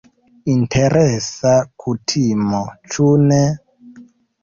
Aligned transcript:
Interesa 0.53 1.53
kutimo, 1.85 2.65
ĉu 2.93 3.15
ne? 3.31 3.43